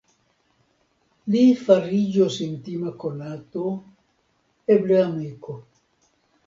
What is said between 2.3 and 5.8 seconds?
intima konato; eble amiko.